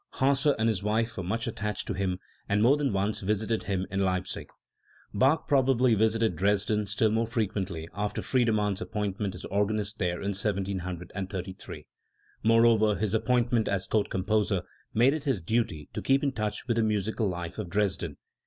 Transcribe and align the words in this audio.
Hasse 0.13 0.47
and 0.57 0.67
his 0.67 0.81
wife 0.81 1.15
were 1.15 1.21
much 1.23 1.45
attached 1.45 1.85
to 1.85 1.93
him, 1.93 2.17
and 2.49 2.63
more 2.63 2.75
than 2.75 2.91
once 2.91 3.19
visited 3.19 3.65
him 3.65 3.85
in 3.91 3.99
Leipzig. 4.03 4.49
Bach 5.13 5.47
probably 5.47 5.93
visited 5.93 6.35
Dresden 6.35 6.87
still 6.87 7.11
more 7.11 7.27
frequently 7.27 7.87
after 7.93 8.23
Friedemann' 8.23 8.73
s 8.73 8.81
appointment 8.81 9.35
as 9.35 9.45
organist 9.45 9.99
there 9.99 10.19
in 10.19 10.29
1733. 10.33 11.85
Moreover, 12.41 12.95
his 12.95 13.13
appointment 13.13 13.67
as 13.67 13.85
Court 13.85 14.09
composer 14.09 14.63
made 14.91 15.13
it 15.13 15.25
his 15.25 15.39
duty 15.39 15.87
to 15.93 16.01
keep 16.01 16.23
in 16.23 16.31
tbuch 16.31 16.65
with 16.67 16.77
the 16.77 16.81
musical 16.83 17.29
life 17.29 17.59
of 17.59 17.69
Dresden. 17.69 18.17